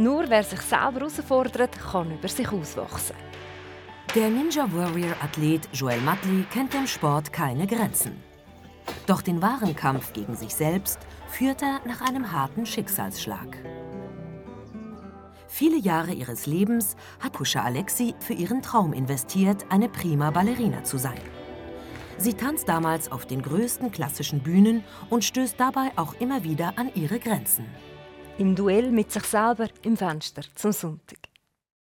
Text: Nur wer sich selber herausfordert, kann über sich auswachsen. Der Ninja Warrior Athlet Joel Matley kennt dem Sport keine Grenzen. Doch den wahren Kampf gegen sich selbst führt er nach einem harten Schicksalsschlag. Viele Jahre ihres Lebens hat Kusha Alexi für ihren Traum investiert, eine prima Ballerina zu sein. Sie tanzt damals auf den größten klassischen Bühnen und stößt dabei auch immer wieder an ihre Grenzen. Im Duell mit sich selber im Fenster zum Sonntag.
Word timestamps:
Nur 0.00 0.30
wer 0.30 0.44
sich 0.44 0.60
selber 0.60 1.00
herausfordert, 1.00 1.76
kann 1.76 2.12
über 2.12 2.28
sich 2.28 2.48
auswachsen. 2.48 3.16
Der 4.14 4.30
Ninja 4.30 4.72
Warrior 4.72 5.16
Athlet 5.20 5.68
Joel 5.72 6.00
Matley 6.02 6.44
kennt 6.52 6.72
dem 6.72 6.86
Sport 6.86 7.32
keine 7.32 7.66
Grenzen. 7.66 8.22
Doch 9.08 9.22
den 9.22 9.42
wahren 9.42 9.74
Kampf 9.74 10.12
gegen 10.12 10.36
sich 10.36 10.54
selbst 10.54 11.00
führt 11.26 11.62
er 11.62 11.80
nach 11.84 12.00
einem 12.00 12.30
harten 12.30 12.64
Schicksalsschlag. 12.64 13.58
Viele 15.48 15.78
Jahre 15.78 16.12
ihres 16.12 16.46
Lebens 16.46 16.94
hat 17.18 17.32
Kusha 17.32 17.62
Alexi 17.62 18.14
für 18.20 18.34
ihren 18.34 18.62
Traum 18.62 18.92
investiert, 18.92 19.66
eine 19.68 19.88
prima 19.88 20.30
Ballerina 20.30 20.84
zu 20.84 20.96
sein. 20.98 21.20
Sie 22.18 22.34
tanzt 22.34 22.68
damals 22.68 23.10
auf 23.10 23.26
den 23.26 23.42
größten 23.42 23.90
klassischen 23.90 24.40
Bühnen 24.44 24.84
und 25.10 25.24
stößt 25.24 25.58
dabei 25.58 25.90
auch 25.96 26.14
immer 26.20 26.44
wieder 26.44 26.74
an 26.76 26.90
ihre 26.94 27.18
Grenzen. 27.18 27.66
Im 28.38 28.54
Duell 28.54 28.92
mit 28.92 29.10
sich 29.10 29.24
selber 29.24 29.66
im 29.82 29.96
Fenster 29.96 30.42
zum 30.54 30.70
Sonntag. 30.70 31.27